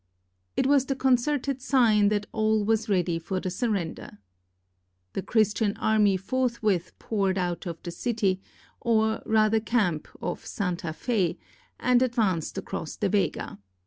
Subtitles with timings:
[0.57, 4.17] It was the concerted sign that all was ready for the surrender.
[5.13, 8.41] The Christian army forthwith poured out of the city,
[8.79, 11.37] or rather camp of Santa Fe,
[11.79, 13.59] and 460 THE SURRENDER OF GRANADA advanced across the vega.